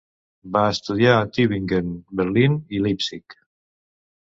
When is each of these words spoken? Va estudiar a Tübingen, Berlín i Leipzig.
Va 0.53 0.63
estudiar 0.75 1.11
a 1.17 1.27
Tübingen, 1.35 1.93
Berlín 2.23 2.59
i 2.79 2.83
Leipzig. 2.87 3.39